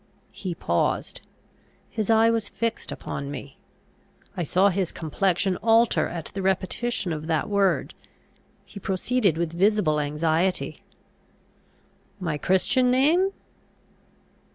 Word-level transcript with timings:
He 0.31 0.55
paused. 0.55 1.21
His 1.87 2.09
eye 2.09 2.31
was 2.31 2.49
fixed 2.49 2.91
upon 2.91 3.29
me. 3.29 3.59
I 4.35 4.41
saw 4.41 4.69
his 4.69 4.91
complexion 4.91 5.57
alter 5.57 6.07
at 6.07 6.31
the 6.33 6.41
repetition 6.41 7.13
of 7.13 7.27
that 7.27 7.47
word. 7.47 7.93
He 8.65 8.79
proceeded 8.79 9.37
with 9.37 9.53
visible 9.53 9.99
anxiety. 9.99 10.81
My 12.19 12.39
Christian 12.39 12.89
name? 12.89 13.29